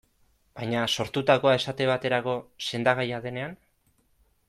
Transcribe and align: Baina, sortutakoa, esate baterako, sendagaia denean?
Baina, 0.59 0.85
sortutakoa, 0.97 1.53
esate 1.59 1.89
baterako, 1.91 2.35
sendagaia 2.71 3.25
denean? 3.29 3.55